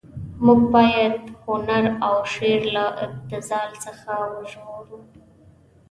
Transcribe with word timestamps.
موږ 0.45 0.59
باید 0.75 1.15
هنر 1.45 1.83
او 2.07 2.15
شعر 2.33 2.61
له 2.75 2.83
ابتذال 3.05 3.71
څخه 3.85 4.11
وژغورو. 4.33 4.99